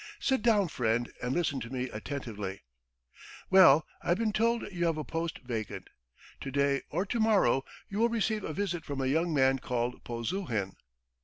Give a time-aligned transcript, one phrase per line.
[0.19, 2.63] "Sit down, friend, and listen to me attentively....
[3.51, 5.89] Well, I've been told you have a post vacant....
[6.39, 10.03] To day or to morrow you will receive a visit from a young man called
[10.03, 10.73] Polzuhin.